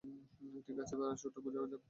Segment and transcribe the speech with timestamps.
[0.65, 1.79] ঠিক আছে, প্যারাশ্যুট খোঁজা যাক।